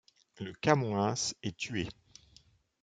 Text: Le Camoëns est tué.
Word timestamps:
Le 0.39 0.51
Camoëns 0.53 1.35
est 1.43 1.55
tué. 1.55 1.87